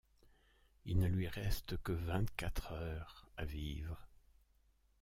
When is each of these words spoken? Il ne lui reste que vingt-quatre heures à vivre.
Il 0.85 0.97
ne 0.97 1.05
lui 1.05 1.27
reste 1.27 1.77
que 1.83 1.91
vingt-quatre 1.91 2.71
heures 2.71 3.29
à 3.37 3.45
vivre. 3.45 4.07